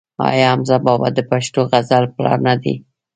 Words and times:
آیا 0.27 0.47
حمزه 0.53 0.77
بابا 0.85 1.07
د 1.13 1.19
پښتو 1.29 1.59
غزل 1.71 2.03
پلار 2.15 2.39
نه 2.47 2.55
دی؟ 2.61 2.75